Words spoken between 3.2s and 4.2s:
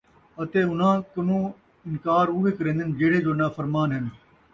جو نافرمان ہِن۔